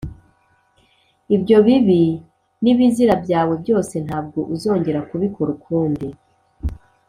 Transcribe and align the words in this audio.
ibyo 1.35 1.57
bibi 1.65 2.03
n’ibizira 2.63 3.13
byawe 3.23 3.53
byose, 3.63 3.95
ntabwo 4.05 4.39
uzongera 4.53 4.99
kubikora 5.09 5.49
ukundi 5.57 6.07